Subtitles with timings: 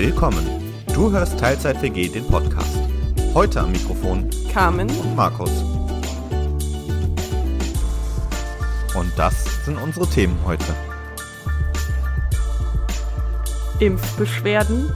[0.00, 0.46] Willkommen.
[0.94, 2.78] Du hörst Teilzeit WG, den Podcast.
[3.34, 5.50] Heute am Mikrofon Carmen und Markus.
[8.94, 10.74] Und das sind unsere Themen heute.
[13.78, 14.90] Impfbeschwerden,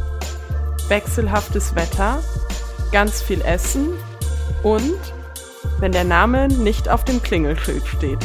[0.89, 2.23] wechselhaftes Wetter,
[2.91, 3.91] ganz viel Essen
[4.63, 4.97] und
[5.81, 8.21] wenn der Name nicht auf dem Klingelschild steht.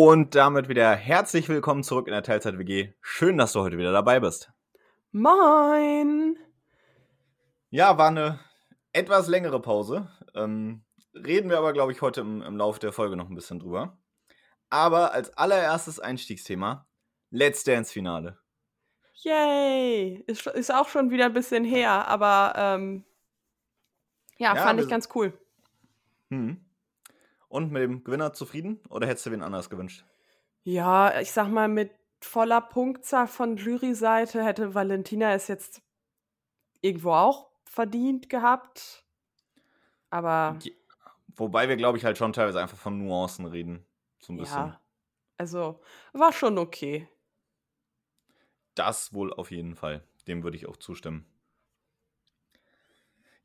[0.00, 2.92] Und damit wieder herzlich willkommen zurück in der Teilzeit WG.
[3.00, 4.52] Schön, dass du heute wieder dabei bist.
[5.10, 6.38] Moin!
[7.70, 8.38] Ja, war eine
[8.92, 10.08] etwas längere Pause.
[10.36, 10.84] Ähm,
[11.14, 13.98] reden wir aber, glaube ich, heute im, im Laufe der Folge noch ein bisschen drüber.
[14.70, 16.86] Aber als allererstes Einstiegsthema:
[17.30, 18.38] Let's Dance Finale.
[19.14, 20.22] Yay!
[20.28, 23.04] Ist, ist auch schon wieder ein bisschen her, aber ähm,
[24.36, 25.36] ja, Ja, fand ich ganz cool.
[26.30, 26.64] Hm.
[27.48, 28.80] Und mit dem Gewinner zufrieden?
[28.90, 30.04] Oder hättest du wen anders gewünscht?
[30.64, 31.90] Ja, ich sag mal, mit
[32.22, 35.82] voller Punktzahl von Jury-Seite hätte Valentina es jetzt
[36.80, 39.04] irgendwo auch verdient gehabt.
[40.10, 40.76] Aber Je-
[41.36, 43.86] Wobei wir, glaube ich, halt schon teilweise einfach von Nuancen reden.
[44.18, 44.72] So ein bisschen.
[44.72, 44.80] ja,
[45.38, 45.80] also
[46.14, 47.08] war schon okay.
[48.74, 50.08] Das wohl auf jeden Fall.
[50.26, 51.26] Dem würde ich auch zustimmen.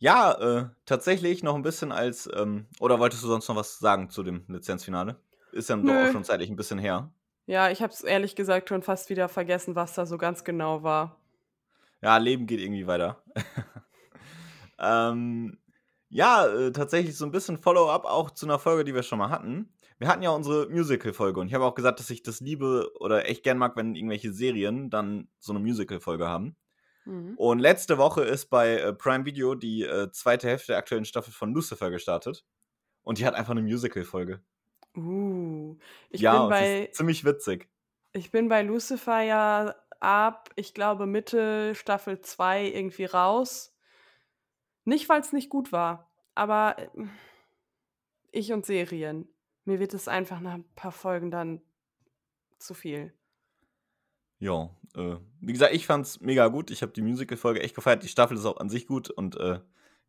[0.04, 4.10] Ja, äh, tatsächlich noch ein bisschen als, ähm, oder wolltest du sonst noch was sagen
[4.10, 5.16] zu dem Lizenzfinale?
[5.54, 7.14] Ist ja doch auch schon zeitlich ein bisschen her.
[7.46, 10.84] Ja, ich habe es ehrlich gesagt schon fast wieder vergessen, was da so ganz genau
[10.84, 11.22] war.
[12.02, 13.24] Ja, Leben geht irgendwie weiter.
[14.78, 15.58] ähm,
[16.10, 19.30] ja, äh, tatsächlich so ein bisschen Follow-up auch zu einer Folge, die wir schon mal
[19.30, 19.74] hatten.
[20.00, 23.30] Wir hatten ja unsere Musical-Folge und ich habe auch gesagt, dass ich das liebe oder
[23.30, 26.58] echt gern mag, wenn irgendwelche Serien dann so eine Musical-Folge haben.
[27.06, 27.38] Mhm.
[27.38, 31.34] Und letzte Woche ist bei äh, Prime Video die äh, zweite Hälfte der aktuellen Staffel
[31.34, 32.46] von Lucifer gestartet.
[33.04, 34.44] Und die hat einfach eine Musical-Folge.
[34.96, 35.78] Uh,
[36.10, 37.70] ich Ja, bin bei ist ziemlich witzig.
[38.14, 43.76] ich bin bei Lucifer ja ab, ich glaube Mitte Staffel 2 irgendwie raus.
[44.86, 46.88] Nicht, weil es nicht gut war, aber äh,
[48.32, 49.30] ich und Serien.
[49.66, 51.62] Mir wird es einfach nach ein paar Folgen dann
[52.60, 53.14] zu viel.
[54.40, 56.72] Ja, äh, wie gesagt, ich fand's mega gut.
[56.72, 58.04] Ich habe die Musical-Folge echt gefeiert.
[58.04, 59.60] Die Staffel ist auch an sich gut und äh,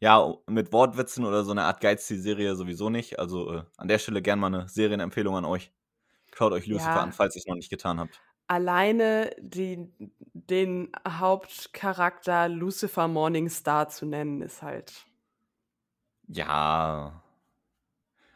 [0.01, 3.19] ja, mit Wortwitzen oder so eine Art Geiz die Serie sowieso nicht.
[3.19, 5.73] Also äh, an der Stelle gern mal eine Serienempfehlung an euch.
[6.35, 7.03] Schaut euch Lucifer Ja.
[7.03, 8.21] an, falls ihr es noch nicht getan habt.
[8.49, 9.89] Alleine die,
[10.33, 15.07] den Hauptcharakter Lucifer Morningstar zu nennen, ist halt.
[16.29, 17.23] Ja.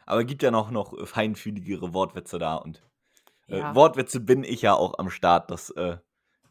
[0.05, 2.81] Aber gibt ja noch, noch feinfühligere Wortwitze da und
[3.49, 3.75] äh, Ja.
[3.75, 5.51] Wortwitze bin ich ja auch am Start.
[5.51, 5.97] Das äh,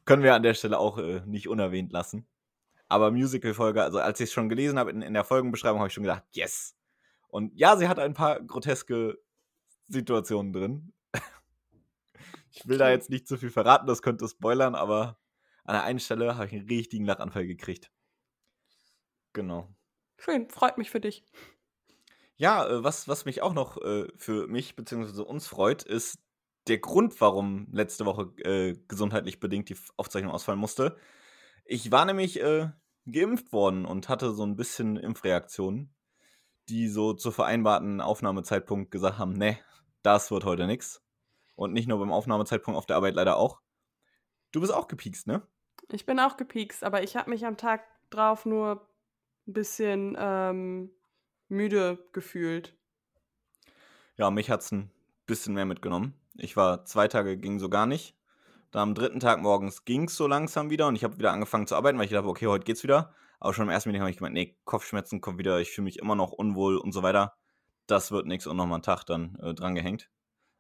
[0.05, 2.27] können wir an der Stelle auch äh, nicht unerwähnt lassen.
[2.89, 5.95] Aber Musical-Folge, also als ich es schon gelesen habe in, in der Folgenbeschreibung, habe ich
[5.95, 6.75] schon gedacht, yes.
[7.29, 9.19] Und ja, sie hat ein paar groteske
[9.89, 10.93] Situationen drin.
[12.51, 15.19] ich will da jetzt nicht zu viel verraten, das könnte spoilern, aber
[15.65, 17.91] an der einen Stelle habe ich einen richtigen Lachanfall gekriegt.
[19.35, 19.69] Genau.
[20.17, 21.25] Schön, freut mich für dich.
[22.37, 25.23] Ja, äh, was, was mich auch noch äh, für mich bzw.
[25.23, 26.19] uns freut, ist
[26.69, 30.97] der Grund, warum letzte Woche äh, gesundheitlich bedingt die Aufzeichnung ausfallen musste.
[31.65, 32.71] Ich war nämlich äh,
[33.07, 35.95] geimpft worden und hatte so ein bisschen Impfreaktionen,
[36.69, 39.59] die so zu vereinbarten Aufnahmezeitpunkt gesagt haben, ne,
[40.03, 41.03] das wird heute nix.
[41.57, 43.61] Und nicht nur beim Aufnahmezeitpunkt auf der Arbeit leider auch.
[44.53, 45.47] Du bist auch gepiekst, ne?
[45.91, 48.89] Ich bin auch gepiekst, aber ich habe mich am Tag drauf nur
[49.47, 50.91] ein bisschen ähm,
[51.49, 52.77] müde gefühlt.
[54.17, 54.91] Ja, mich hat's ein
[55.27, 56.15] bisschen mehr mitgenommen.
[56.39, 58.15] Ich war zwei Tage, ging so gar nicht.
[58.71, 61.75] Dann am dritten Tag morgens ging's so langsam wieder und ich habe wieder angefangen zu
[61.75, 63.13] arbeiten, weil ich dachte, okay, heute geht's wieder.
[63.41, 65.99] Aber schon im ersten Meeting habe ich gemeint, nee, Kopfschmerzen kommt wieder, ich fühle mich
[65.99, 67.35] immer noch unwohl und so weiter.
[67.89, 70.11] Das wird nix und nochmal einen Tag dann äh, dran gehängt.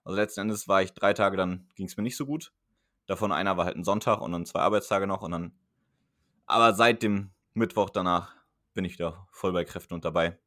[0.05, 2.53] Also letzten Endes war ich drei Tage, dann ging's mir nicht so gut.
[3.07, 5.53] Davon einer war halt ein Sonntag und dann zwei Arbeitstage noch und dann.
[6.47, 8.35] Aber seit dem Mittwoch danach
[8.75, 10.39] bin ich wieder voll bei Kräften und dabei.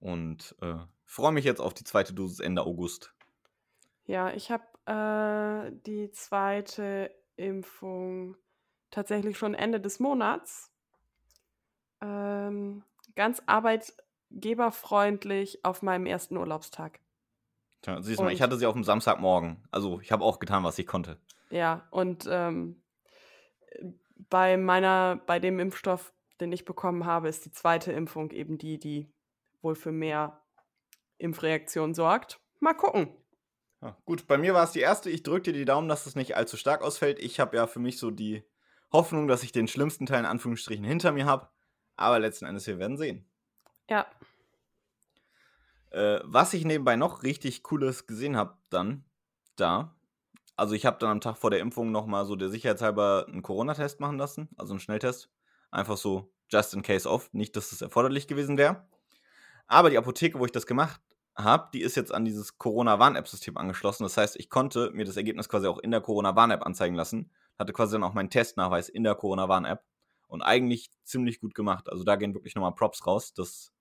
[0.00, 3.15] Und äh, freue mich jetzt auf die zweite Dosis Ende August.
[4.06, 8.36] Ja, ich habe äh, die zweite Impfung
[8.90, 10.72] tatsächlich schon Ende des Monats.
[12.00, 12.82] Ähm,
[13.16, 17.00] ganz arbeitgeberfreundlich auf meinem ersten Urlaubstag.
[17.82, 19.66] Tja, siehst du mal, ich hatte sie auf dem Samstagmorgen.
[19.70, 21.18] Also ich habe auch getan, was ich konnte.
[21.50, 22.82] Ja, und ähm,
[24.30, 28.78] bei meiner, bei dem Impfstoff, den ich bekommen habe, ist die zweite Impfung eben die,
[28.78, 29.12] die
[29.62, 30.42] wohl für mehr
[31.18, 32.40] Impfreaktion sorgt.
[32.60, 33.08] Mal gucken.
[33.82, 35.10] Ja, gut, bei mir war es die erste.
[35.10, 37.18] Ich drücke dir die Daumen, dass es nicht allzu stark ausfällt.
[37.18, 38.44] Ich habe ja für mich so die
[38.92, 41.48] Hoffnung, dass ich den schlimmsten Teil in Anführungsstrichen hinter mir habe.
[41.96, 43.28] Aber letzten Endes, wir werden sehen.
[43.88, 44.06] Ja.
[45.90, 49.04] Äh, was ich nebenbei noch richtig Cooles gesehen habe, dann
[49.56, 49.94] da.
[50.56, 54.00] Also, ich habe dann am Tag vor der Impfung nochmal so der Sicherheitshalber einen Corona-Test
[54.00, 55.30] machen lassen, also einen Schnelltest.
[55.70, 57.32] Einfach so, just in case of.
[57.34, 58.86] Nicht, dass das erforderlich gewesen wäre.
[59.66, 61.00] Aber die Apotheke, wo ich das gemacht
[61.36, 64.04] habe, die ist jetzt an dieses Corona-Warn-App-System angeschlossen.
[64.04, 67.30] Das heißt, ich konnte mir das Ergebnis quasi auch in der Corona-Warn-App anzeigen lassen.
[67.58, 69.84] Hatte quasi dann auch meinen Testnachweis in der Corona-Warn-App.
[70.28, 71.88] Und eigentlich ziemlich gut gemacht.
[71.88, 73.32] Also da gehen wirklich nochmal Props raus.
[73.32, 73.72] Das,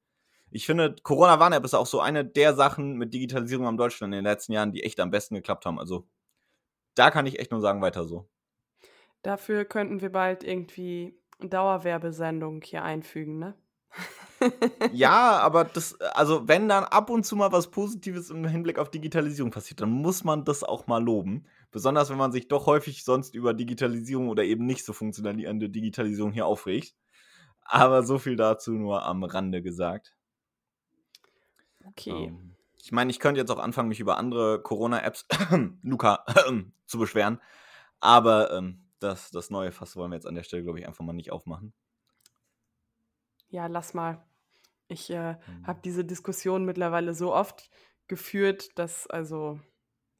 [0.51, 4.25] ich finde, Corona-Warn-App ist auch so eine der Sachen mit Digitalisierung am Deutschland in den
[4.25, 5.79] letzten Jahren, die echt am besten geklappt haben.
[5.79, 6.07] Also
[6.93, 8.29] da kann ich echt nur sagen, weiter so.
[9.21, 13.55] Dafür könnten wir bald irgendwie Dauerwerbesendung hier einfügen, ne?
[14.91, 18.89] ja, aber das, also wenn dann ab und zu mal was Positives im Hinblick auf
[18.89, 21.45] Digitalisierung passiert, dann muss man das auch mal loben.
[21.71, 26.31] Besonders wenn man sich doch häufig sonst über Digitalisierung oder eben nicht so funktionierende Digitalisierung
[26.31, 26.95] hier aufregt.
[27.61, 30.15] Aber so viel dazu nur am Rande gesagt.
[31.83, 32.25] Okay.
[32.27, 35.27] Ähm, ich meine, ich könnte jetzt auch anfangen, mich über andere Corona-Apps,
[35.81, 36.23] Luca,
[36.85, 37.41] zu beschweren.
[37.99, 41.03] Aber ähm, das, das neue Fass wollen wir jetzt an der Stelle, glaube ich, einfach
[41.03, 41.73] mal nicht aufmachen.
[43.55, 44.21] Ja, lass mal.
[44.89, 45.65] Ich äh, mhm.
[45.65, 47.69] habe diese Diskussion mittlerweile so oft
[48.07, 49.61] geführt, dass also,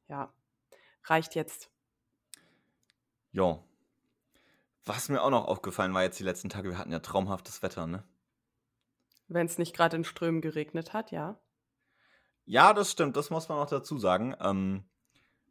[0.07, 0.33] ja,
[1.03, 1.69] reicht jetzt.
[3.33, 3.61] Ja.
[4.85, 7.87] Was mir auch noch aufgefallen war jetzt die letzten Tage, wir hatten ja traumhaftes Wetter,
[7.87, 8.05] ne?
[9.27, 11.37] Wenn es nicht gerade in Strömen geregnet hat, ja.
[12.45, 14.33] Ja, das stimmt, das muss man auch dazu sagen.
[14.39, 14.85] Ähm,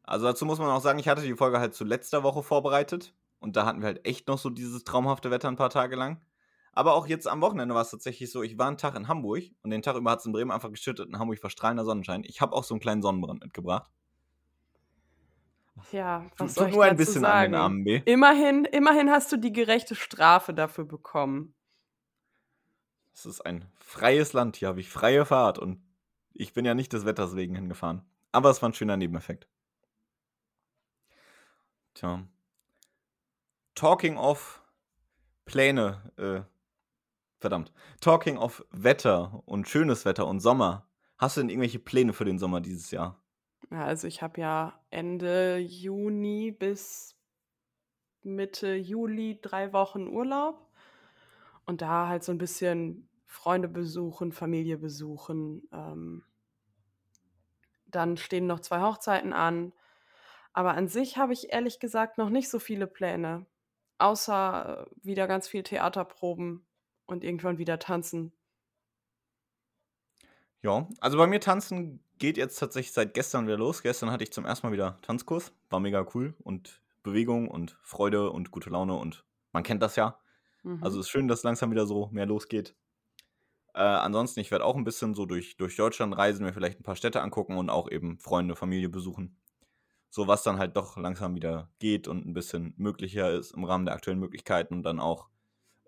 [0.04, 3.12] also dazu muss man auch sagen, ich hatte die Folge halt zu letzter Woche vorbereitet
[3.40, 6.24] und da hatten wir halt echt noch so dieses traumhafte Wetter ein paar Tage lang.
[6.74, 9.44] Aber auch jetzt am Wochenende war es tatsächlich so, ich war einen Tag in Hamburg
[9.62, 11.08] und den Tag über hat es in Bremen einfach geschüttet.
[11.08, 12.24] In Hamburg war strahlender Sonnenschein.
[12.24, 13.90] Ich habe auch so einen kleinen Sonnenbrand mitgebracht.
[15.92, 17.54] Ja, was soll ich nur ein bisschen sagen?
[17.54, 21.54] an den Armen Immerhin, immerhin hast du die gerechte Strafe dafür bekommen.
[23.12, 25.82] Es ist ein freies Land, hier habe ich freie Fahrt und
[26.32, 28.02] ich bin ja nicht des Wetters wegen hingefahren.
[28.32, 29.48] Aber es war ein schöner Nebeneffekt.
[31.94, 32.26] Tja.
[33.76, 34.60] Talking of
[35.44, 36.53] Pläne, äh,
[37.44, 37.74] verdammt.
[38.00, 40.88] Talking of Wetter und schönes Wetter und Sommer.
[41.18, 43.22] Hast du denn irgendwelche Pläne für den Sommer dieses Jahr?
[43.70, 47.18] Ja, also ich habe ja Ende Juni bis
[48.22, 50.70] Mitte Juli drei Wochen Urlaub
[51.66, 55.68] und da halt so ein bisschen Freunde besuchen, Familie besuchen.
[55.70, 56.24] Ähm,
[57.86, 59.74] dann stehen noch zwei Hochzeiten an.
[60.54, 63.44] Aber an sich habe ich ehrlich gesagt noch nicht so viele Pläne.
[63.98, 66.66] Außer äh, wieder ganz viel Theaterproben
[67.06, 68.32] und irgendwann wieder tanzen.
[70.62, 73.82] Ja, also bei mir tanzen geht jetzt tatsächlich seit gestern wieder los.
[73.82, 75.52] Gestern hatte ich zum ersten Mal wieder Tanzkurs.
[75.68, 80.18] War mega cool und Bewegung und Freude und gute Laune und man kennt das ja.
[80.62, 80.82] Mhm.
[80.82, 82.74] Also es ist schön, dass langsam wieder so mehr losgeht.
[83.74, 86.84] Äh, ansonsten, ich werde auch ein bisschen so durch, durch Deutschland reisen, mir vielleicht ein
[86.84, 89.36] paar Städte angucken und auch eben Freunde, Familie besuchen.
[90.10, 93.84] So was dann halt doch langsam wieder geht und ein bisschen möglicher ist im Rahmen
[93.84, 95.28] der aktuellen Möglichkeiten und dann auch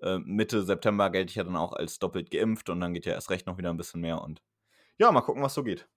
[0.03, 3.13] äh, Mitte September gelte ich ja dann auch als doppelt geimpft und dann geht ja
[3.13, 4.43] erst recht noch wieder ein bisschen mehr und
[4.99, 5.89] ja, mal gucken, was so geht.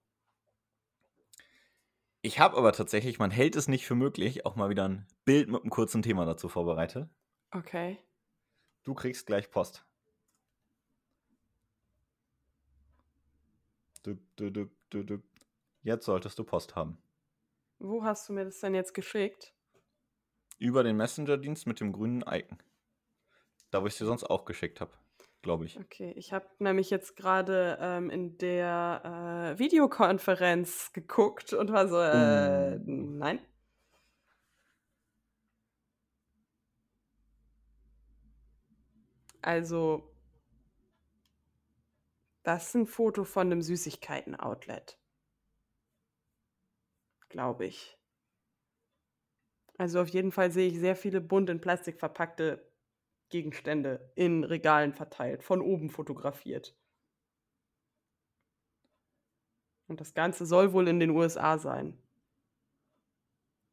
[2.22, 5.48] Ich habe aber tatsächlich, man hält es nicht für möglich, auch mal wieder ein Bild
[5.48, 7.08] mit einem kurzen Thema dazu vorbereitet.
[7.50, 7.98] Okay.
[8.82, 9.86] Du kriegst gleich Post.
[15.82, 17.02] Jetzt solltest du Post haben.
[17.78, 19.54] Wo hast du mir das denn jetzt geschickt?
[20.58, 22.58] Über den Messenger-Dienst mit dem grünen Icon.
[23.70, 24.90] Da, wo ich dir sonst auch geschickt habe,
[25.42, 25.78] glaube ich.
[25.78, 31.98] Okay, ich habe nämlich jetzt gerade ähm, in der äh, Videokonferenz geguckt und war so,
[32.00, 32.82] äh, uh.
[32.84, 33.38] nein.
[39.42, 40.10] Also,
[42.42, 44.98] das ist ein Foto von einem Süßigkeiten-Outlet.
[47.28, 47.96] Glaube ich.
[49.78, 52.69] Also auf jeden Fall sehe ich sehr viele bunt in Plastik verpackte
[53.30, 56.76] Gegenstände in Regalen verteilt, von oben fotografiert.
[59.86, 61.98] Und das Ganze soll wohl in den USA sein.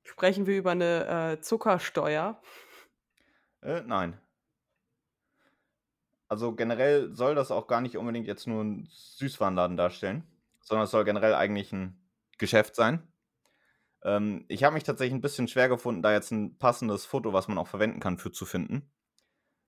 [0.04, 2.42] Sprechen wir über eine äh, Zuckersteuer?
[3.62, 4.20] Äh, nein.
[6.30, 10.24] Also generell soll das auch gar nicht unbedingt jetzt nur ein Süßwarenladen darstellen,
[10.62, 12.02] sondern es soll generell eigentlich ein
[12.38, 13.08] Geschäft sein.
[14.04, 17.48] Ähm, ich habe mich tatsächlich ein bisschen schwer gefunden, da jetzt ein passendes Foto, was
[17.48, 18.90] man auch verwenden kann, für zu finden.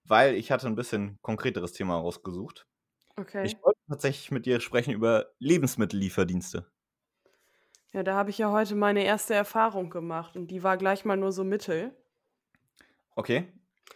[0.10, 2.68] Weil ich hatte ein bisschen konkreteres Thema rausgesucht.
[3.16, 3.46] Okay.
[3.46, 6.66] Ich wollte tatsächlich mit dir sprechen über Lebensmittellieferdienste.
[7.94, 11.16] Ja, da habe ich ja heute meine erste Erfahrung gemacht und die war gleich mal
[11.16, 11.96] nur so mittel.
[13.16, 13.54] Okay.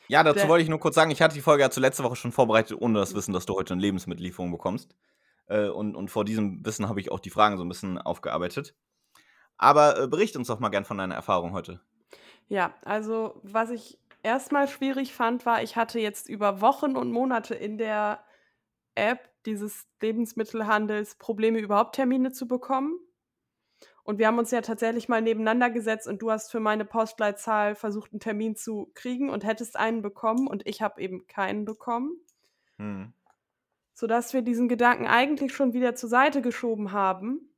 [0.08, 2.04] Ja, dazu Der- wollte ich nur kurz sagen, ich hatte die Folge ja zu letzte
[2.04, 4.96] Woche schon vorbereitet, ohne das Wissen, dass du heute eine Lebensmittellieferung bekommst.
[5.48, 8.76] Äh, und, und vor diesem Wissen habe ich auch die Fragen so ein bisschen aufgearbeitet.
[9.58, 11.82] Aber äh, bericht uns doch mal gern von deiner Erfahrung heute.
[12.50, 17.54] Ja, also was ich erstmal schwierig fand, war, ich hatte jetzt über Wochen und Monate
[17.56, 18.24] in der
[18.96, 22.98] App dieses Lebensmittelhandels Probleme, überhaupt Termine zu bekommen.
[24.04, 27.76] Und wir haben uns ja tatsächlich mal nebeneinander gesetzt und du hast für meine Postleitzahl
[27.76, 32.20] versucht, einen Termin zu kriegen und hättest einen bekommen und ich habe eben keinen bekommen.
[32.78, 33.14] Hm.
[33.94, 37.53] sodass wir diesen Gedanken eigentlich schon wieder zur Seite geschoben haben.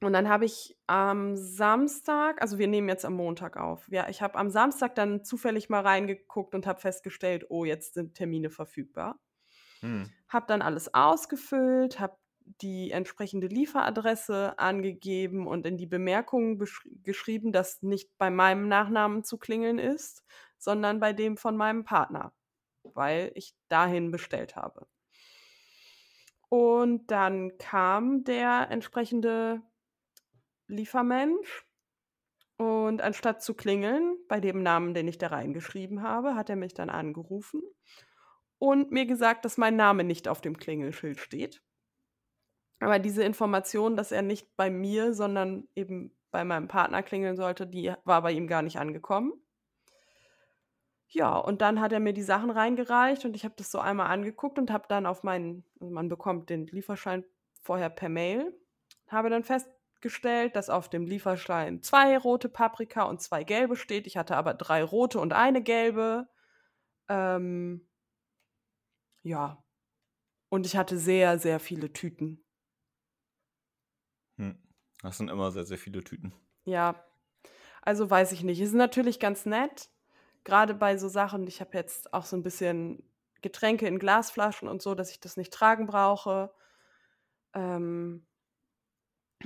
[0.00, 3.88] Und dann habe ich am Samstag, also wir nehmen jetzt am Montag auf.
[3.90, 8.14] Ja, ich habe am Samstag dann zufällig mal reingeguckt und habe festgestellt, oh, jetzt sind
[8.14, 9.18] Termine verfügbar.
[9.80, 10.10] Hm.
[10.28, 12.18] Habe dann alles ausgefüllt, habe
[12.60, 16.62] die entsprechende Lieferadresse angegeben und in die Bemerkungen
[17.02, 20.24] geschrieben, dass nicht bei meinem Nachnamen zu klingeln ist,
[20.58, 22.32] sondern bei dem von meinem Partner,
[22.82, 24.86] weil ich dahin bestellt habe.
[26.48, 29.62] Und dann kam der entsprechende
[30.68, 31.66] Liefermensch
[32.56, 36.74] und anstatt zu klingeln, bei dem Namen, den ich da reingeschrieben habe, hat er mich
[36.74, 37.62] dann angerufen
[38.58, 41.62] und mir gesagt, dass mein Name nicht auf dem Klingelschild steht.
[42.80, 47.66] Aber diese Information, dass er nicht bei mir, sondern eben bei meinem Partner klingeln sollte,
[47.66, 49.32] die war bei ihm gar nicht angekommen.
[51.08, 54.08] Ja, und dann hat er mir die Sachen reingereicht und ich habe das so einmal
[54.08, 57.24] angeguckt und habe dann auf meinen, also man bekommt den Lieferschein
[57.62, 58.52] vorher per Mail,
[59.08, 59.44] habe dann
[60.06, 64.06] festgestellt, dass auf dem Lieferschein zwei rote Paprika und zwei gelbe steht.
[64.06, 66.28] Ich hatte aber drei rote und eine gelbe.
[67.08, 67.86] Ähm,
[69.22, 69.62] ja.
[70.48, 72.44] Und ich hatte sehr, sehr viele Tüten.
[74.38, 74.56] Hm.
[75.02, 76.32] Das sind immer sehr, sehr viele Tüten.
[76.64, 77.04] Ja,
[77.82, 78.60] also weiß ich nicht.
[78.60, 79.90] Ist natürlich ganz nett,
[80.44, 81.46] gerade bei so Sachen.
[81.46, 83.02] Ich habe jetzt auch so ein bisschen
[83.42, 86.52] Getränke in Glasflaschen und so, dass ich das nicht tragen brauche.
[87.54, 88.26] Ähm,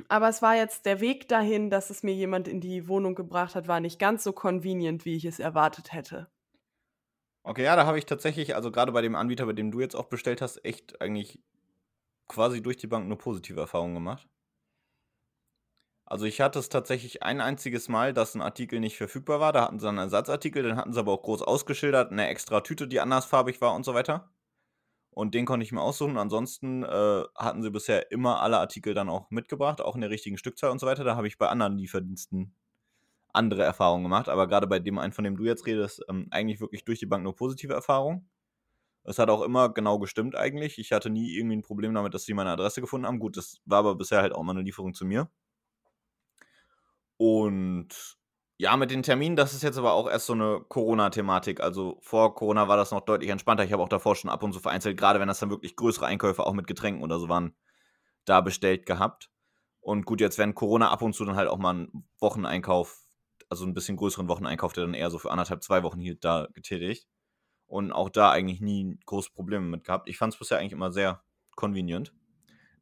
[0.08, 3.54] aber es war jetzt der Weg dahin, dass es mir jemand in die Wohnung gebracht
[3.54, 6.30] hat, war nicht ganz so convenient, wie ich es erwartet hätte.
[7.42, 9.94] Okay, ja, da habe ich tatsächlich, also gerade bei dem Anbieter, bei dem du jetzt
[9.96, 11.40] auch bestellt hast, echt eigentlich
[12.28, 14.28] quasi durch die Bank nur positive Erfahrungen gemacht.
[16.04, 19.52] Also ich hatte es tatsächlich ein einziges Mal, dass ein Artikel nicht verfügbar war.
[19.52, 22.88] Da hatten sie einen Ersatzartikel, den hatten sie aber auch groß ausgeschildert, eine extra Tüte,
[22.88, 24.28] die andersfarbig war und so weiter.
[25.20, 26.16] Und den konnte ich mir aussuchen.
[26.16, 30.38] Ansonsten äh, hatten sie bisher immer alle Artikel dann auch mitgebracht, auch in der richtigen
[30.38, 31.04] Stückzahl und so weiter.
[31.04, 32.54] Da habe ich bei anderen Lieferdiensten
[33.34, 34.30] andere Erfahrungen gemacht.
[34.30, 37.06] Aber gerade bei dem einen, von dem du jetzt redest, ähm, eigentlich wirklich durch die
[37.06, 38.30] Bank nur positive Erfahrungen.
[39.04, 40.78] Es hat auch immer genau gestimmt eigentlich.
[40.78, 43.18] Ich hatte nie irgendwie ein Problem damit, dass sie meine Adresse gefunden haben.
[43.18, 45.28] Gut, das war aber bisher halt auch mal eine Lieferung zu mir.
[47.18, 48.19] Und
[48.60, 51.60] ja, mit den Terminen, das ist jetzt aber auch erst so eine Corona-Thematik.
[51.60, 53.64] Also vor Corona war das noch deutlich entspannter.
[53.64, 56.04] Ich habe auch davor schon ab und zu vereinzelt, gerade wenn das dann wirklich größere
[56.04, 57.54] Einkäufe auch mit Getränken oder so waren,
[58.26, 59.30] da bestellt gehabt.
[59.80, 62.98] Und gut, jetzt wenn Corona ab und zu dann halt auch mal einen Wocheneinkauf,
[63.48, 66.46] also ein bisschen größeren Wocheneinkauf, der dann eher so für anderthalb, zwei Wochen hielt, da
[66.52, 67.08] getätigt.
[67.66, 70.06] Und auch da eigentlich nie große Probleme mit gehabt.
[70.06, 71.22] Ich fand es bisher eigentlich immer sehr
[71.56, 72.12] convenient.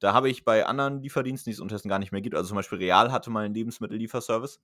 [0.01, 2.57] Da habe ich bei anderen Lieferdiensten, die es unterdessen gar nicht mehr gibt, also zum
[2.57, 4.61] Beispiel Real hatte mal einen Lebensmittellieferservice.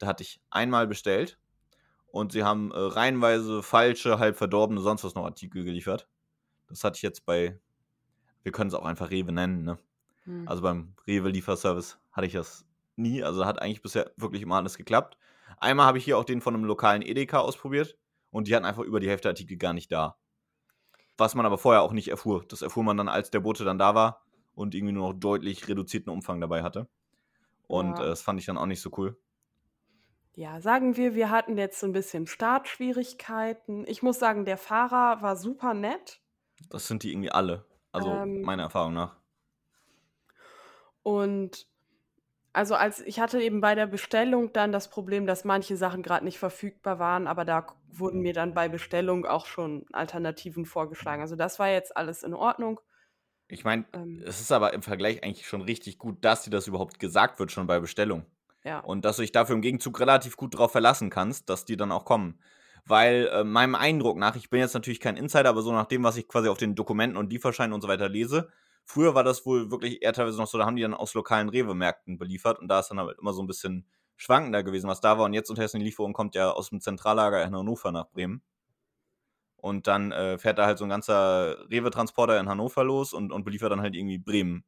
[0.00, 1.38] Da hatte ich einmal bestellt
[2.08, 6.08] und sie haben äh, reihenweise falsche, halb verdorbene, sonst was noch Artikel geliefert.
[6.68, 7.60] Das hatte ich jetzt bei,
[8.42, 9.78] wir können es auch einfach Rewe nennen, ne?
[10.24, 10.48] Hm.
[10.48, 12.66] Also beim Rewe-Lieferservice hatte ich das
[12.96, 13.22] nie.
[13.22, 15.16] Also hat eigentlich bisher wirklich immer alles geklappt.
[15.58, 17.96] Einmal habe ich hier auch den von einem lokalen Edeka ausprobiert
[18.30, 20.16] und die hatten einfach über die Hälfte der Artikel gar nicht da.
[21.18, 22.44] Was man aber vorher auch nicht erfuhr.
[22.48, 25.68] Das erfuhr man dann, als der Bote dann da war und irgendwie nur noch deutlich
[25.68, 26.88] reduzierten Umfang dabei hatte.
[27.68, 28.04] Und Ja.
[28.04, 29.18] äh, das fand ich dann auch nicht so cool.
[30.34, 33.86] Ja, sagen wir, wir hatten jetzt so ein bisschen Startschwierigkeiten.
[33.86, 36.20] Ich muss sagen, der Fahrer war super nett.
[36.70, 37.66] Das sind die irgendwie alle.
[37.92, 39.16] Also Ähm, meiner Erfahrung nach.
[41.02, 41.66] Und
[42.52, 46.24] also als ich hatte eben bei der Bestellung dann das Problem, dass manche Sachen gerade
[46.24, 51.22] nicht verfügbar waren, aber da k- wurden mir dann bei Bestellung auch schon Alternativen vorgeschlagen.
[51.22, 52.80] Also das war jetzt alles in Ordnung.
[53.48, 56.66] Ich meine, Ähm, es ist aber im Vergleich eigentlich schon richtig gut, dass dir das
[56.66, 58.24] überhaupt gesagt wird, schon bei Bestellung.
[58.64, 58.80] Ja.
[58.80, 61.92] Und dass du dich dafür im Gegenzug relativ gut drauf verlassen kannst, dass die dann
[61.92, 62.40] auch kommen.
[62.86, 66.02] Weil äh, meinem Eindruck nach, ich bin jetzt natürlich kein Insider, aber so nach dem,
[66.02, 68.50] was ich quasi auf den Dokumenten und Lieferscheinen und so weiter lese,
[68.84, 71.48] früher war das wohl wirklich eher teilweise noch so, da haben die dann aus lokalen
[71.48, 73.86] Rewe-Märkten beliefert und da ist dann halt immer so ein bisschen
[74.16, 75.24] schwankender gewesen, was da war.
[75.24, 78.42] Und jetzt unterdessen die Lieferung kommt ja aus dem Zentrallager in Hannover nach Bremen.
[79.56, 83.44] Und dann äh, fährt da halt so ein ganzer Rewe-Transporter in Hannover los und, und
[83.44, 84.64] beliefert dann halt irgendwie Bremen.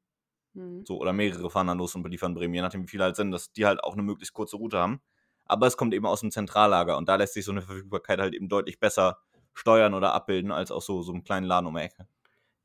[0.54, 0.84] Hm.
[0.86, 3.30] So, oder mehrere fahren dann los und beliefern Bremen, je nachdem, wie viele halt sind,
[3.30, 5.00] dass die halt auch eine möglichst kurze Route haben.
[5.46, 8.34] aber es kommt eben aus dem Zentrallager und da lässt sich so eine Verfügbarkeit halt
[8.34, 9.18] eben deutlich besser
[9.54, 12.06] steuern oder abbilden als auch so, so einen kleinen Laden um die Ecke.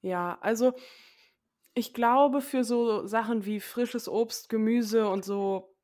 [0.02, 0.74] Ja, also
[1.74, 5.76] ich glaube, für so Sachen wie frisches Obst, Gemüse und so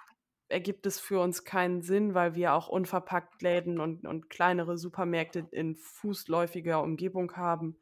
[0.49, 5.47] ergibt es für uns keinen Sinn, weil wir auch unverpackt Läden und, und kleinere Supermärkte
[5.51, 7.77] in fußläufiger Umgebung haben.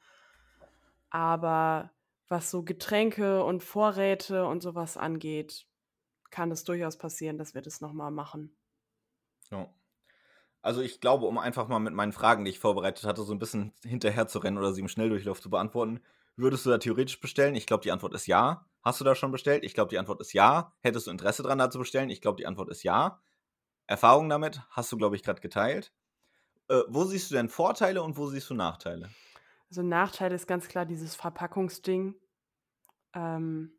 [1.10, 1.92] Aber
[2.32, 5.68] was so Getränke und Vorräte und sowas angeht,
[6.32, 8.56] kann es durchaus passieren, dass wir das nochmal machen.
[9.52, 9.70] Ja.
[10.62, 13.40] Also ich glaube, um einfach mal mit meinen Fragen, die ich vorbereitet hatte, so ein
[13.40, 16.02] bisschen hinterher zu rennen oder sie im Schnelldurchlauf zu beantworten,
[16.36, 17.56] würdest du da theoretisch bestellen?
[17.56, 18.66] Ich glaube, die Antwort ist ja.
[18.82, 19.64] Hast du da schon bestellt?
[19.64, 20.74] Ich glaube, die Antwort ist ja.
[20.82, 22.10] Hättest du Interesse daran, da zu bestellen?
[22.10, 23.22] Ich glaube, die Antwort ist ja.
[23.88, 25.92] Erfahrung damit hast du, glaube ich, gerade geteilt.
[26.70, 29.10] Äh, wo siehst du denn Vorteile und wo siehst du Nachteile?
[29.70, 32.16] Also Nachteil ist ganz klar dieses Verpackungsding.
[33.13, 33.74] Ähm,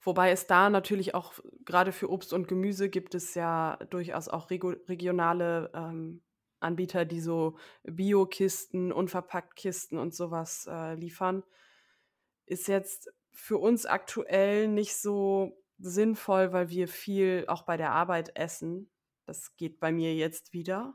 [0.00, 4.50] wobei es da natürlich auch gerade für Obst und Gemüse gibt es ja durchaus auch
[4.50, 6.22] regionale ähm,
[6.60, 11.44] Anbieter, die so Bio-Kisten, unverpackt Kisten und sowas äh, liefern.
[12.46, 18.36] Ist jetzt für uns aktuell nicht so sinnvoll, weil wir viel auch bei der Arbeit
[18.36, 18.90] essen.
[19.26, 20.94] Das geht bei mir jetzt wieder.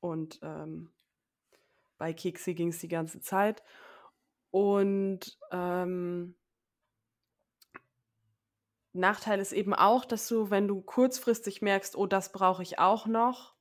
[0.00, 0.90] Und ähm,
[1.98, 3.62] bei Keksi ging es die ganze Zeit.
[4.50, 6.36] Und ähm,
[8.92, 13.06] Nachteil ist eben auch, dass du, wenn du kurzfristig merkst, oh, das brauche ich auch
[13.06, 13.54] noch,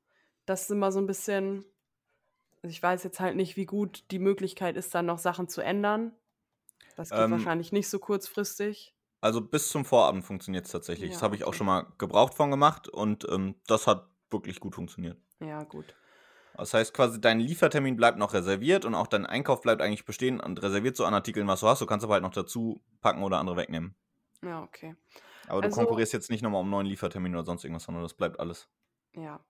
[0.45, 1.65] das ist immer so ein bisschen,
[2.63, 5.61] also ich weiß jetzt halt nicht, wie gut die Möglichkeit ist, dann noch Sachen zu
[5.61, 6.15] ändern.
[6.95, 8.95] Das geht Ähm, wahrscheinlich nicht so kurzfristig.
[9.21, 11.13] Also bis zum Vorabend funktioniert es tatsächlich.
[11.13, 14.59] Das Ja, habe ich auch schon mal gebraucht von gemacht und ähm, das hat wirklich
[14.59, 15.17] gut funktioniert.
[15.41, 15.97] Ja, gut.
[16.55, 20.39] Das heißt quasi, dein Liefertermin bleibt noch reserviert und auch dein Einkauf bleibt eigentlich bestehen
[20.39, 21.81] und reserviert so an Artikeln, was du hast.
[21.81, 23.95] Du kannst aber halt noch dazu packen oder andere wegnehmen.
[24.43, 24.95] Ja, okay.
[25.47, 28.03] Aber du Also, konkurrierst jetzt nicht nochmal um einen neuen Liefertermin oder sonst irgendwas, sondern
[28.03, 28.69] das bleibt alles.
[29.15, 29.43] ja.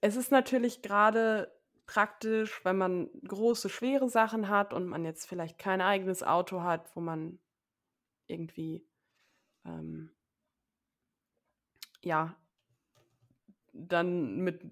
[0.00, 1.52] Es ist natürlich gerade
[1.86, 6.94] praktisch, wenn man große, schwere Sachen hat und man jetzt vielleicht kein eigenes Auto hat,
[6.96, 7.38] wo man
[8.26, 8.84] irgendwie,
[9.64, 10.10] ähm,
[12.00, 12.36] ja,
[13.72, 14.62] dann mit,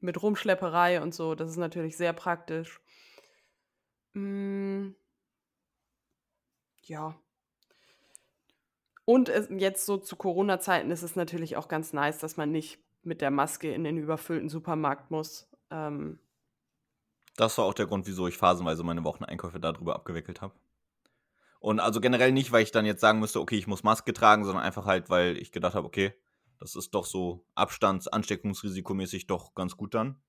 [0.00, 2.80] mit Rumschlepperei und so, das ist natürlich sehr praktisch.
[4.14, 4.90] Mm,
[6.82, 7.14] ja.
[9.04, 12.78] Und es, jetzt so zu Corona-Zeiten ist es natürlich auch ganz nice, dass man nicht
[13.02, 15.48] mit der Maske in den überfüllten Supermarkt muss.
[15.70, 16.18] Ähm,
[17.36, 20.54] Das war auch der Grund, wieso ich phasenweise meine Wocheneinkäufe darüber abgewickelt habe.
[21.60, 24.44] Und also generell nicht, weil ich dann jetzt sagen müsste, okay, ich muss Maske tragen,
[24.44, 26.12] sondern einfach halt, weil ich gedacht habe, okay,
[26.58, 30.20] das ist doch so Abstands-Ansteckungsrisikomäßig doch ganz gut dann.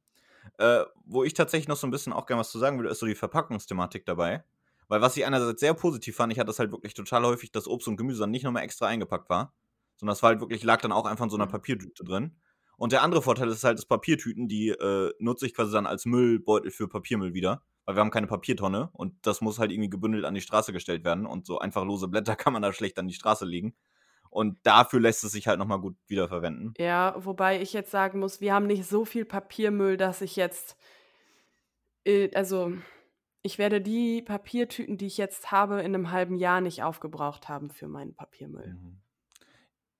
[0.57, 2.99] Äh, wo ich tatsächlich noch so ein bisschen auch gerne was zu sagen würde, ist
[2.99, 4.43] so die Verpackungsthematik dabei.
[4.87, 7.67] Weil was ich einerseits sehr positiv fand, ich hatte das halt wirklich total häufig, dass
[7.67, 9.53] Obst und Gemüse dann nicht nochmal extra eingepackt war,
[9.97, 11.51] sondern das war halt wirklich, lag dann auch einfach in so einer Mhm.
[11.51, 12.37] Papiertüte drin.
[12.77, 16.05] Und der andere Vorteil ist halt, dass Papiertüten, die äh, nutze ich quasi dann als
[16.05, 20.23] Müllbeutel für Papiermüll wieder, weil wir haben keine Papiertonne und das muss halt irgendwie gebündelt
[20.25, 23.07] an die Straße gestellt werden und so einfach lose Blätter kann man da schlecht an
[23.07, 23.75] die Straße legen.
[24.29, 26.73] Und dafür lässt es sich halt nochmal gut wiederverwenden.
[26.77, 30.77] ja, wobei ich jetzt sagen muss, wir haben nicht so viel Papiermüll, dass ich jetzt,
[32.05, 32.73] äh, also
[33.41, 37.69] ich werde die Papiertüten, die ich jetzt habe, in einem halben Jahr nicht aufgebraucht haben
[37.69, 38.73] für meinen Papiermüll.
[38.73, 39.01] Mhm.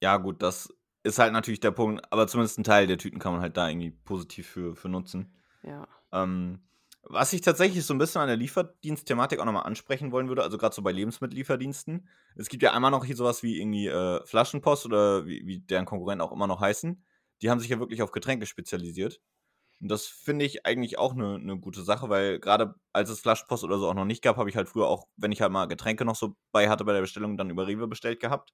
[0.01, 3.33] Ja, gut, das ist halt natürlich der Punkt, aber zumindest ein Teil der Tüten kann
[3.33, 5.33] man halt da irgendwie positiv für, für nutzen.
[5.63, 5.87] Ja.
[6.11, 6.61] Ähm,
[7.03, 10.57] was ich tatsächlich so ein bisschen an der Lieferdienstthematik auch nochmal ansprechen wollen würde, also
[10.57, 12.07] gerade so bei Lebensmittellieferdiensten.
[12.35, 15.85] Es gibt ja einmal noch hier sowas wie irgendwie äh, Flaschenpost oder wie, wie deren
[15.85, 17.03] Konkurrenten auch immer noch heißen.
[17.41, 19.21] Die haben sich ja wirklich auf Getränke spezialisiert.
[19.81, 23.63] Und das finde ich eigentlich auch eine ne gute Sache, weil gerade als es Flaschenpost
[23.63, 25.67] oder so auch noch nicht gab, habe ich halt früher auch, wenn ich halt mal
[25.67, 28.53] Getränke noch so bei hatte bei der Bestellung, dann über Rewe bestellt gehabt.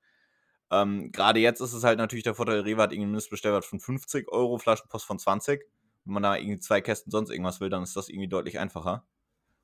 [0.72, 3.80] Ähm, gerade jetzt ist es halt natürlich der Vorteil, Rewe hat irgendwie einen Mindestbestellwert von
[3.80, 5.64] 50 Euro, Flaschenpost von 20.
[6.06, 9.08] Wenn man da irgendwie zwei Kästen sonst irgendwas will, dann ist das irgendwie deutlich einfacher.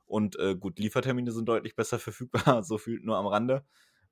[0.06, 3.66] Und äh, gut, Liefertermine sind deutlich besser verfügbar, so viel nur am Rande.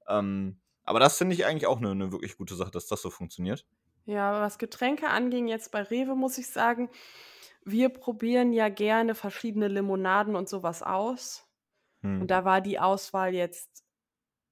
[0.07, 3.09] Ähm, aber das finde ich eigentlich auch eine ne wirklich gute Sache, dass das so
[3.11, 3.67] funktioniert.
[4.05, 6.89] Ja, was Getränke anging, jetzt bei Rewe muss ich sagen,
[7.63, 11.47] wir probieren ja gerne verschiedene Limonaden und sowas aus.
[12.17, 12.31] Und Hm.
[12.31, 13.85] da war die Auswahl jetzt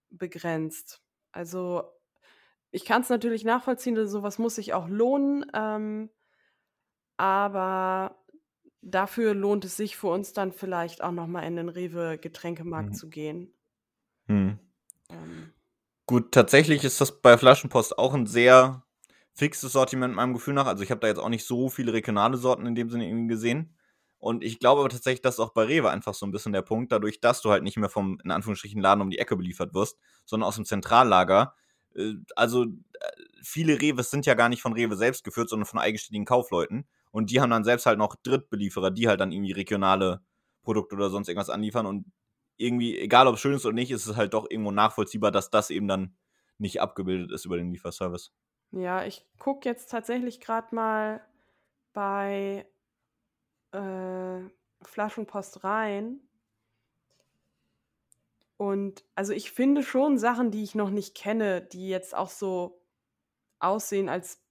[0.10, 1.02] begrenzt.
[1.32, 1.86] Also
[2.72, 6.10] ich kann es natürlich nachvollziehen, sowas muss sich auch lohnen, ähm,
[7.18, 8.18] aber
[8.82, 12.92] dafür lohnt es sich für uns dann vielleicht auch noch mal in den Rewe Getränkemarkt
[12.92, 12.94] Mhm.
[12.94, 13.54] zu gehen.
[14.28, 14.60] Hm.
[15.10, 15.54] Ähm,
[16.06, 18.84] Gut, tatsächlich ist das bei Flaschenpost auch ein sehr
[19.34, 20.66] fixes Sortiment meinem Gefühl nach.
[20.66, 23.28] Also ich habe da jetzt auch nicht so viele regionale Sorten in dem Sinne irgendwie
[23.28, 23.76] gesehen.
[24.20, 26.62] Und ich glaube aber tatsächlich, das ist auch bei Rewe einfach so ein bisschen der
[26.64, 29.74] Punkt, dadurch, dass du halt nicht mehr vom, in Anführungsstrichen, Laden um die Ecke beliefert
[29.74, 31.54] wirst, sondern aus dem Zentrallager.
[31.94, 32.68] Äh, Also, äh,
[33.44, 36.88] viele Rewes sind ja gar nicht von Rewe selbst geführt, sondern von eigenständigen Kaufleuten.
[37.18, 40.22] Und die haben dann selbst halt noch Drittbelieferer, die halt dann irgendwie regionale
[40.62, 41.88] Produkte oder sonst irgendwas anliefern.
[41.88, 42.06] Und
[42.58, 45.50] irgendwie, egal ob es schön ist oder nicht, ist es halt doch irgendwo nachvollziehbar, dass
[45.50, 46.16] das eben dann
[46.60, 48.36] nicht abgebildet ist über den Lieferservice.
[48.70, 51.26] Ja, ich gucke jetzt tatsächlich gerade mal
[51.92, 52.68] bei
[53.72, 54.42] äh,
[54.84, 56.20] Flaschenpost rein.
[58.58, 62.80] Und also ich finde schon Sachen, die ich noch nicht kenne, die jetzt auch so
[63.58, 64.47] aussehen, als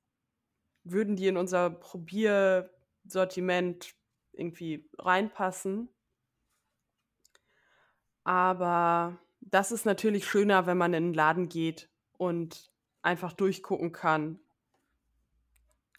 [0.90, 3.94] würden die in unser Probiersortiment
[4.33, 5.88] irgendwie reinpassen.
[8.25, 12.70] Aber das ist natürlich schöner, wenn man in den Laden geht und
[13.03, 14.38] einfach durchgucken kann.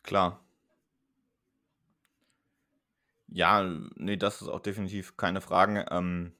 [0.03, 0.43] Klar.
[3.29, 3.63] Ja,
[3.95, 5.85] nee, das ist auch definitiv keine Frage.
[5.91, 6.33] Ähm,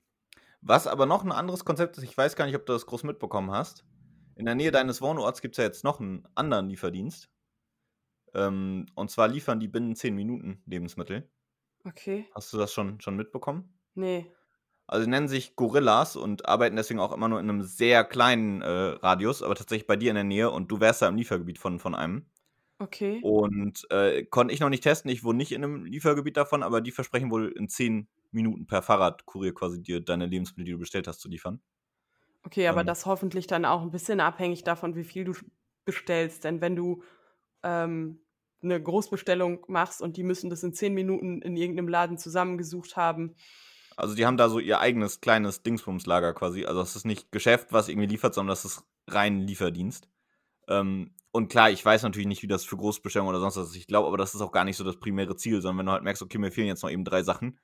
[0.62, 3.04] was aber noch ein anderes Konzept ist, ich weiß gar nicht, ob du das groß
[3.04, 3.86] mitbekommen hast.
[4.36, 7.30] In der Nähe deines Wohnorts gibt es ja jetzt noch einen anderen Lieferdienst.
[8.34, 11.30] Ähm, und zwar liefern die binnen 10 Minuten Lebensmittel.
[11.86, 12.26] Okay.
[12.34, 13.80] Hast du das schon, schon mitbekommen?
[13.96, 14.32] Nee.
[14.88, 18.62] Also sie nennen sich Gorillas und arbeiten deswegen auch immer nur in einem sehr kleinen
[18.62, 21.58] äh, Radius, aber tatsächlich bei dir in der Nähe und du wärst da im Liefergebiet
[21.58, 22.26] von, von einem.
[22.80, 23.20] Okay.
[23.22, 26.80] Und äh, konnte ich noch nicht testen, ich wohne nicht in einem Liefergebiet davon, aber
[26.80, 31.08] die versprechen wohl in 10 Minuten per Fahrradkurier quasi dir deine Lebensmittel, die du bestellt
[31.08, 31.62] hast, zu liefern.
[32.44, 35.34] Okay, aber ähm, das hoffentlich dann auch ein bisschen abhängig davon, wie viel du
[35.84, 36.44] bestellst.
[36.44, 37.04] Denn wenn du
[37.64, 38.22] ähm,
[38.62, 43.36] eine Großbestellung machst und die müssen das in 10 Minuten in irgendeinem Laden zusammengesucht haben,
[43.98, 46.66] also die haben da so ihr eigenes kleines Dingsbumslager quasi.
[46.66, 50.08] Also es ist nicht Geschäft, was irgendwie liefert, sondern das ist rein Lieferdienst.
[50.68, 53.76] Ähm, und klar, ich weiß natürlich nicht, wie das für Großbestellungen oder sonst was ist.
[53.76, 55.92] Ich glaube aber, das ist auch gar nicht so das primäre Ziel, sondern wenn du
[55.94, 57.60] halt merkst, okay, mir fehlen jetzt noch eben drei Sachen.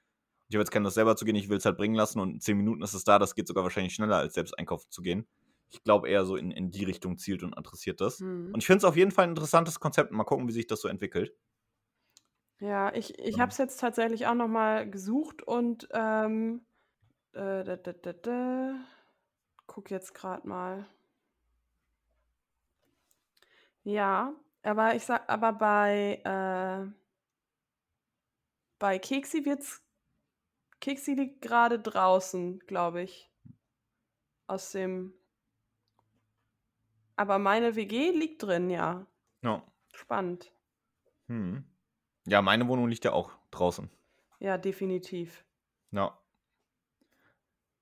[0.50, 2.34] Ich habe jetzt keine Lust selber zu gehen, ich will es halt bringen lassen und
[2.34, 3.20] in zehn Minuten ist es da.
[3.20, 5.28] Das geht sogar wahrscheinlich schneller, als selbst einkaufen zu gehen.
[5.74, 8.20] Ich glaube eher so in, in die Richtung zielt und adressiert das.
[8.20, 8.52] Mhm.
[8.54, 10.12] Und ich finde es auf jeden Fall ein interessantes Konzept.
[10.12, 11.34] Mal gucken, wie sich das so entwickelt.
[12.60, 16.62] Ja, ich ich habe es jetzt tatsächlich auch noch mal gesucht und, ähm,
[17.34, 18.76] äh, da, da, da, da,
[19.66, 20.86] gucke jetzt gerade mal.
[23.84, 27.04] Ja, aber ich sag aber bei, äh
[28.80, 29.82] bei Keksi wird's
[30.80, 33.32] Keksi liegt gerade draußen, glaube ich,
[34.48, 35.14] aus dem
[37.16, 39.06] aber meine WG liegt drin, ja.
[39.42, 39.64] Ja.
[39.94, 40.52] Spannend.
[41.28, 41.66] Mhm.
[42.26, 43.90] Ja, meine Wohnung liegt ja auch draußen.
[44.40, 45.46] Ja, definitiv.
[45.92, 46.18] Ja.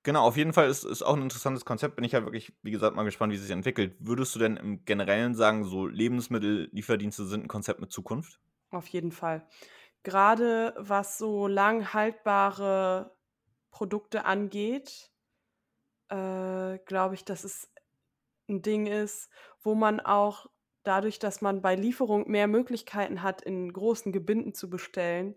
[0.04, 1.94] Genau, auf jeden Fall ist es auch ein interessantes Konzept.
[1.94, 3.94] Bin ich halt wirklich, wie gesagt, mal gespannt, wie es sich entwickelt.
[4.00, 8.40] Würdest du denn im Generellen sagen, so Lebensmittellieferdienste sind ein Konzept mit Zukunft?
[8.70, 9.46] Auf jeden Fall.
[10.02, 13.16] Gerade was so lang haltbare
[13.70, 15.12] Produkte angeht,
[16.08, 17.71] äh, glaube ich, dass es
[18.52, 19.30] ein Ding ist,
[19.62, 20.46] wo man auch
[20.84, 25.36] dadurch, dass man bei Lieferung mehr Möglichkeiten hat, in großen Gebinden zu bestellen,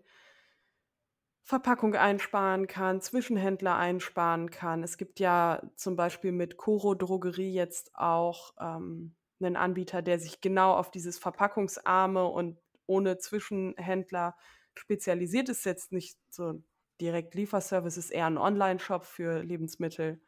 [1.44, 4.82] Verpackung einsparen kann, Zwischenhändler einsparen kann.
[4.82, 10.40] Es gibt ja zum Beispiel mit Coro Drogerie jetzt auch ähm, einen Anbieter, der sich
[10.40, 14.36] genau auf dieses Verpackungsarme und ohne Zwischenhändler
[14.74, 15.64] spezialisiert ist.
[15.64, 16.64] Jetzt nicht so
[17.00, 20.20] direkt Lieferservice, ist eher ein Online-Shop für Lebensmittel.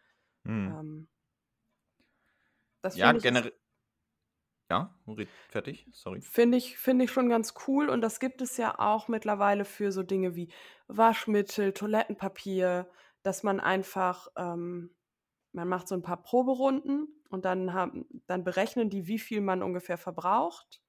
[0.44, 0.78] Hm.
[0.78, 1.08] Ähm,
[2.94, 3.52] ja, generell
[4.70, 4.94] ja,
[5.48, 6.20] fertig, sorry.
[6.20, 9.92] Finde ich, finde ich schon ganz cool und das gibt es ja auch mittlerweile für
[9.92, 10.52] so Dinge wie
[10.88, 12.90] Waschmittel, Toilettenpapier,
[13.22, 14.94] dass man einfach, ähm,
[15.52, 19.62] man macht so ein paar Proberunden und dann, haben, dann berechnen die, wie viel man
[19.62, 20.82] ungefähr verbraucht.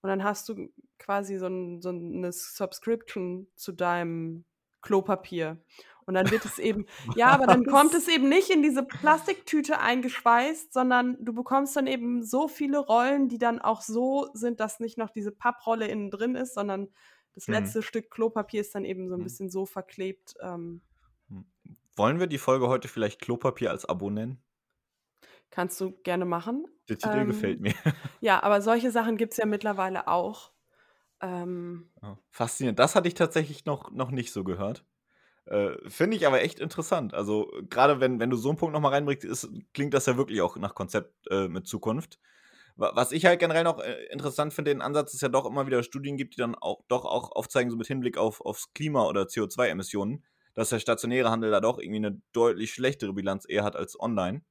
[0.00, 4.44] Und dann hast du quasi so, ein, so eine Subscription zu deinem
[4.80, 5.60] Klopapier.
[6.08, 9.78] Und dann wird es eben, ja, aber dann kommt es eben nicht in diese Plastiktüte
[9.78, 14.80] eingeschweißt, sondern du bekommst dann eben so viele Rollen, die dann auch so sind, dass
[14.80, 16.88] nicht noch diese Papprolle innen drin ist, sondern
[17.34, 17.54] das mhm.
[17.54, 19.24] letzte Stück Klopapier ist dann eben so ein mhm.
[19.24, 20.34] bisschen so verklebt.
[20.40, 20.80] Ähm.
[21.28, 21.44] Hm.
[21.94, 24.42] Wollen wir die Folge heute vielleicht Klopapier als Abo nennen?
[25.50, 26.64] Kannst du gerne machen.
[26.88, 27.74] Der Titel ähm, gefällt mir.
[28.20, 30.52] Ja, aber solche Sachen gibt es ja mittlerweile auch.
[31.20, 31.90] Ähm,
[32.30, 32.78] Faszinierend.
[32.78, 34.86] Das hatte ich tatsächlich noch, noch nicht so gehört.
[35.48, 37.14] Äh, Finde ich aber echt interessant.
[37.14, 40.42] Also, gerade wenn, wenn du so einen Punkt nochmal reinbringst, ist, klingt das ja wirklich
[40.42, 42.18] auch nach Konzept äh, mit Zukunft.
[42.76, 45.82] Was ich halt generell noch äh, interessant finde, den Ansatz, ist ja doch immer wieder
[45.82, 49.22] Studien gibt, die dann auch doch auch aufzeigen, so mit Hinblick auf, aufs Klima oder
[49.22, 50.22] CO2-Emissionen,
[50.54, 54.42] dass der stationäre Handel da doch irgendwie eine deutlich schlechtere Bilanz eher hat als online.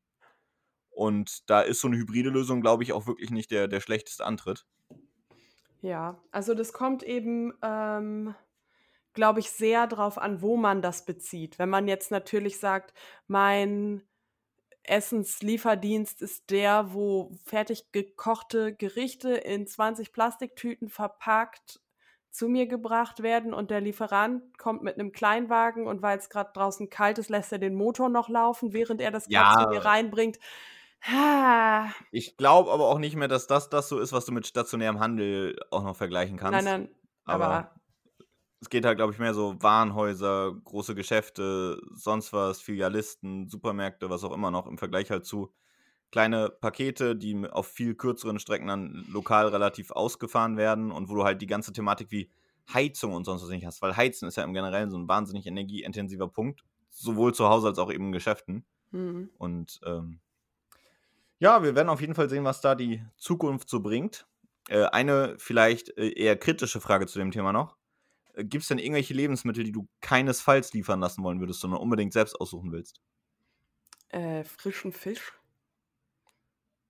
[0.89, 4.25] Und da ist so eine hybride Lösung, glaube ich, auch wirklich nicht der, der schlechteste
[4.25, 4.65] Antritt.
[5.81, 8.33] Ja, also das kommt eben ähm,
[9.17, 11.57] glaube ich, sehr darauf an, wo man das bezieht.
[11.57, 12.93] Wenn man jetzt natürlich sagt,
[13.25, 14.03] mein
[14.83, 21.81] Essenslieferdienst ist der, wo fertig gekochte Gerichte in 20 Plastiktüten verpackt
[22.29, 26.51] zu mir gebracht werden und der Lieferant kommt mit einem Kleinwagen und weil es gerade
[26.53, 29.51] draußen kalt ist, lässt er den Motor noch laufen, während er das Ja.
[29.57, 30.37] zu mir reinbringt.
[32.11, 34.99] Ich glaube aber auch nicht mehr, dass das das so ist, was du mit stationärem
[34.99, 36.65] Handel auch noch vergleichen kannst.
[36.65, 37.71] nein, nein, aber, aber
[38.59, 44.23] es geht halt, glaube ich, mehr so Warenhäuser, große Geschäfte, sonst was, Filialisten, Supermärkte, was
[44.23, 45.53] auch immer noch, im Vergleich halt zu
[46.11, 51.23] kleine Pakete, die auf viel kürzeren Strecken dann lokal relativ ausgefahren werden und wo du
[51.23, 52.29] halt die ganze Thematik wie
[52.73, 55.45] Heizung und sonst was nicht hast, weil Heizen ist ja im Generellen so ein wahnsinnig
[55.45, 58.65] energieintensiver Punkt, sowohl zu Hause als auch eben in Geschäften.
[58.91, 59.29] hm.
[59.37, 60.19] Und ähm,
[61.39, 64.25] ja, wir werden auf jeden Fall sehen, was da die Zukunft so bringt.
[64.69, 67.77] Äh, eine vielleicht äh, eher kritische Frage zu dem Thema noch.
[68.43, 72.35] Gibt es denn irgendwelche Lebensmittel, die du keinesfalls liefern lassen wollen würdest, sondern unbedingt selbst
[72.39, 73.01] aussuchen willst?
[74.09, 75.31] äh, frischen Fisch.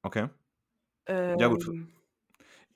[0.06, 0.30] Okay.
[1.06, 1.72] Ähm, Ja, gut.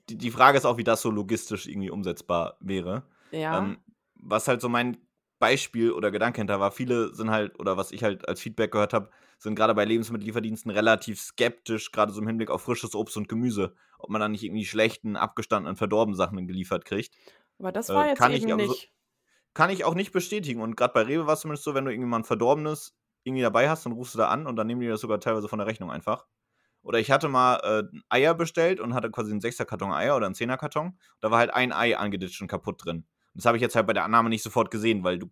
[0.09, 3.03] Die, die Frage ist auch, wie das so logistisch irgendwie umsetzbar wäre.
[3.31, 3.79] Ja, Ähm,
[4.15, 4.97] was halt so mein
[5.39, 8.93] Beispiel oder Gedanke hinter war, viele sind halt, oder was ich halt als Feedback gehört
[8.93, 13.27] habe, sind gerade bei Lebensmittellieferdiensten relativ skeptisch, gerade so im Hinblick auf frisches Obst und
[13.27, 17.15] Gemüse, ob man dann nicht irgendwie schlechten, abgestandenen, verdorbenen Sachen geliefert kriegt.
[17.61, 18.91] Aber das äh, war jetzt kann ich eben aber so- nicht.
[19.53, 20.61] Kann ich auch nicht bestätigen.
[20.61, 23.85] Und gerade bei Rewe war es zumindest so, wenn du ein verdorbenes irgendwie dabei hast,
[23.85, 25.91] dann rufst du da an und dann nehmen die das sogar teilweise von der Rechnung
[25.91, 26.25] einfach.
[26.83, 30.25] Oder ich hatte mal äh, Eier bestellt und hatte quasi einen 6er Karton Eier oder
[30.25, 30.97] einen 10er Karton.
[31.19, 33.05] Da war halt ein Ei angeditscht und kaputt drin.
[33.33, 35.29] Das habe ich jetzt halt bei der Annahme nicht sofort gesehen, weil du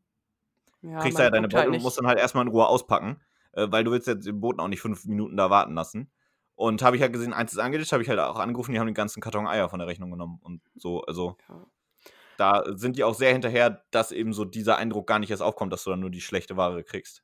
[0.81, 1.83] Ja, kriegst ja deine guckt halt Beutel und nicht.
[1.83, 3.21] musst dann halt erstmal in Ruhe auspacken,
[3.53, 6.11] äh, weil du willst jetzt den Boten auch nicht fünf Minuten da warten lassen.
[6.55, 8.87] Und habe ich halt gesehen, eins ist angeditscht, habe ich halt auch angerufen, die haben
[8.87, 11.65] den ganzen Karton Eier von der Rechnung genommen und so, also Ja.
[12.39, 15.73] Da sind die auch sehr hinterher, dass eben so dieser Eindruck gar nicht erst aufkommt,
[15.73, 17.23] dass du dann nur die schlechte Ware kriegst.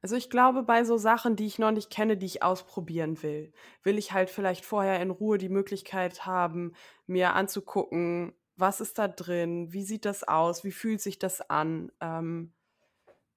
[0.00, 3.52] Also ich glaube, bei so Sachen, die ich noch nicht kenne, die ich ausprobieren will,
[3.82, 6.72] will ich halt vielleicht vorher in Ruhe die Möglichkeit haben,
[7.06, 11.92] mir anzugucken, was ist da drin, wie sieht das aus, wie fühlt sich das an.
[12.00, 12.52] Ähm,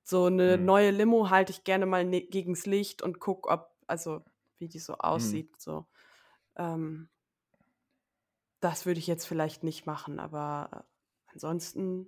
[0.03, 0.59] so eine Hm.
[0.59, 4.23] neue Limo halte ich gerne mal ne gegens Licht und guck, ob, also
[4.59, 5.39] wie die so Mhm.
[5.39, 5.59] aussieht.
[5.61, 5.87] So.
[6.57, 7.09] Ähm,
[8.65, 12.07] das würde ich jetzt vielleicht nicht machen, aber äh, ansonsten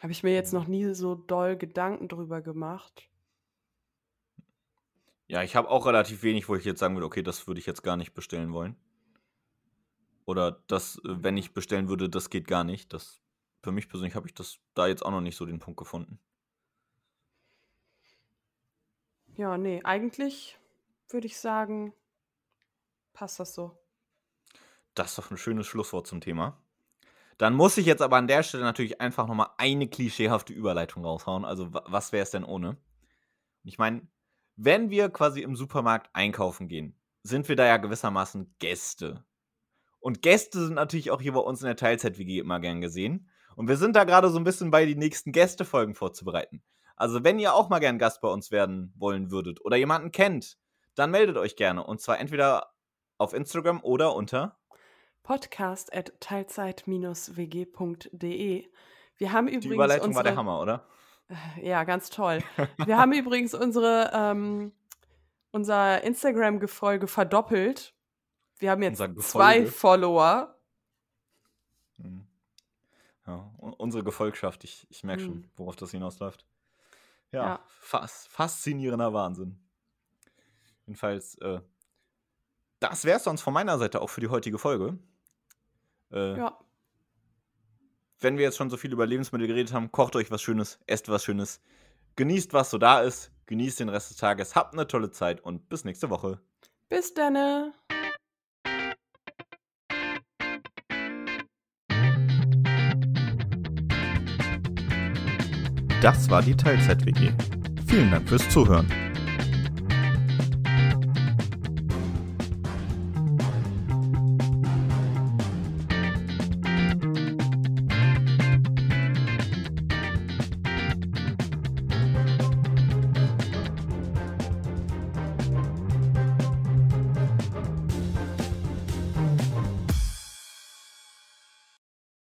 [0.00, 3.10] habe ich mir jetzt noch nie so doll Gedanken drüber gemacht.
[5.26, 7.66] Ja, ich habe auch relativ wenig, wo ich jetzt sagen würde, okay, das würde ich
[7.66, 8.74] jetzt gar nicht bestellen wollen.
[10.24, 12.94] Oder das, äh, wenn ich bestellen würde, das geht gar nicht.
[12.94, 13.20] Das,
[13.62, 16.18] für mich persönlich habe ich das da jetzt auch noch nicht so den Punkt gefunden.
[19.36, 20.58] Ja, nee, eigentlich
[21.10, 21.92] würde ich sagen,
[23.12, 23.78] passt das so.
[24.98, 26.60] Das ist doch ein schönes Schlusswort zum Thema.
[27.36, 31.44] Dann muss ich jetzt aber an der Stelle natürlich einfach nochmal eine klischeehafte Überleitung raushauen.
[31.44, 32.76] Also, wa- was wäre es denn ohne?
[33.62, 34.08] Ich meine,
[34.56, 39.24] wenn wir quasi im Supermarkt einkaufen gehen, sind wir da ja gewissermaßen Gäste.
[40.00, 43.28] Und Gäste sind natürlich auch hier bei uns in der Teilzeit-WG immer gern gesehen.
[43.54, 46.62] Und wir sind da gerade so ein bisschen bei, die nächsten Gästefolgen vorzubereiten.
[46.96, 50.58] Also, wenn ihr auch mal gern Gast bei uns werden wollen würdet oder jemanden kennt,
[50.96, 51.84] dann meldet euch gerne.
[51.84, 52.72] Und zwar entweder
[53.16, 54.58] auf Instagram oder unter
[55.28, 58.66] Podcast at teilzeit-wg.de.
[59.18, 60.86] Wir haben übrigens Die Überleitung war der unsere, Hammer, oder?
[61.60, 62.42] ja, ganz toll.
[62.86, 64.72] Wir haben übrigens unsere, ähm,
[65.50, 67.92] unser Instagram-Gefolge verdoppelt.
[68.58, 69.66] Wir haben jetzt zwei?
[69.66, 70.56] Follower.
[71.98, 72.26] Mhm.
[73.26, 75.50] Ja, unsere Gefolgschaft, ich, ich merke schon, Mhm.
[75.58, 76.46] worauf das hinausläuft.
[77.32, 77.60] Ja, Ja.
[77.80, 79.60] Fas faszinierender Wahnsinn.
[80.86, 81.60] Jedenfalls, äh,
[82.80, 84.96] das wäre es sonst von meiner Seite auch für die heutige Folge.
[86.12, 86.58] Äh, Ja,
[88.20, 91.08] Wenn wir jetzt schon so viel über Lebensmittel geredet haben, kocht euch was Schönes, esst
[91.08, 91.60] was Schönes,
[92.16, 95.68] genießt, was so da ist, genießt den Rest des Tages, habt eine tolle Zeit und
[95.68, 96.40] bis nächste Woche.
[96.88, 97.72] bis dann.
[106.00, 107.32] Das war die Teilzeit-WG.
[107.86, 108.86] Vielen Dank fürs Zuhören.